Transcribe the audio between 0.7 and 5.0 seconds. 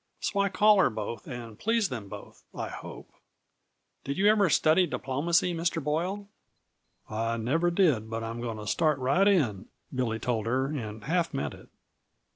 her both and please them both, I hope. Did you ever study